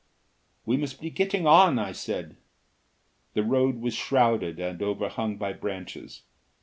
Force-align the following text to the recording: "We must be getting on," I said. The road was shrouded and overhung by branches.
"We 0.65 0.77
must 0.77 0.99
be 0.99 1.11
getting 1.11 1.45
on," 1.45 1.77
I 1.77 1.91
said. 1.91 2.35
The 3.35 3.43
road 3.43 3.81
was 3.81 3.93
shrouded 3.93 4.59
and 4.59 4.81
overhung 4.81 5.37
by 5.37 5.53
branches. 5.53 6.23